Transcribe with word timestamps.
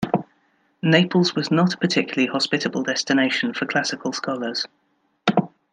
Naples 0.81 1.35
was 1.35 1.51
not 1.51 1.75
a 1.75 1.77
particularly 1.77 2.25
hospitable 2.25 2.81
destination 2.81 3.53
for 3.53 3.67
classical 3.67 4.11
scholars. 4.11 4.65